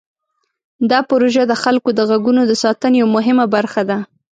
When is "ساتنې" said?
2.63-2.97